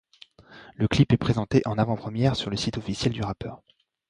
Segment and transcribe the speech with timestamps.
[0.73, 3.61] Le clip est présenté en avant-première le sur le site officiel du rappeur.